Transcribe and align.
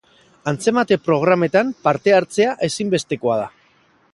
Antzemate-programetan 0.51 1.69
parte 1.89 2.17
hartzea 2.21 2.57
ezinbestekoa 2.69 3.37
da. 3.45 3.49